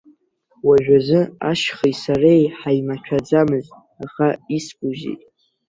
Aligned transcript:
Уажәазы 0.67 1.19
ашьхеи 1.49 1.95
сареи 2.01 2.43
ҳаимаҭәаӡамызт, 2.59 3.71
аха 4.05 4.27
искузеи. 4.57 5.17